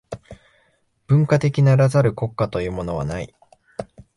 [1.05, 3.35] 文化的ならざる国家というものはない。